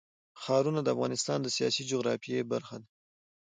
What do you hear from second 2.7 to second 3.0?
ده.